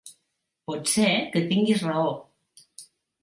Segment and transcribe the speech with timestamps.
[0.69, 2.09] Pot ser que tinguis raó.